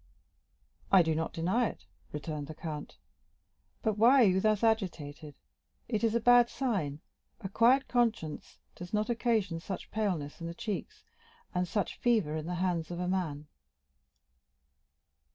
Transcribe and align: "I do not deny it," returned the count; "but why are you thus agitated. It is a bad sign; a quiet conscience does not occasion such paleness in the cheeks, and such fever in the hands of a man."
"I 0.91 1.03
do 1.03 1.13
not 1.13 1.31
deny 1.31 1.67
it," 1.69 1.85
returned 2.11 2.47
the 2.47 2.55
count; 2.55 2.97
"but 3.83 3.99
why 3.99 4.21
are 4.23 4.27
you 4.27 4.39
thus 4.41 4.63
agitated. 4.63 5.35
It 5.87 6.03
is 6.03 6.15
a 6.15 6.19
bad 6.19 6.49
sign; 6.49 7.01
a 7.41 7.47
quiet 7.49 7.87
conscience 7.87 8.57
does 8.73 8.95
not 8.95 9.11
occasion 9.11 9.59
such 9.59 9.91
paleness 9.91 10.41
in 10.41 10.47
the 10.47 10.55
cheeks, 10.55 11.03
and 11.53 11.67
such 11.67 11.99
fever 11.99 12.35
in 12.35 12.47
the 12.47 12.55
hands 12.55 12.89
of 12.89 12.99
a 12.99 13.07
man." 13.07 13.45